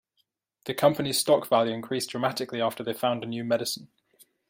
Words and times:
The 0.65 0.73
company's 0.73 1.19
stock 1.19 1.47
value 1.47 1.71
increased 1.75 2.09
dramatically 2.09 2.59
after 2.59 2.83
they 2.83 2.91
found 2.91 3.21
a 3.23 3.27
new 3.27 3.43
medicine. 3.43 3.89